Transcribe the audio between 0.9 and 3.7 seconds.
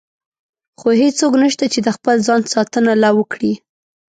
هېڅوک نشته چې د خپل ځان ساتنه لا وکړي.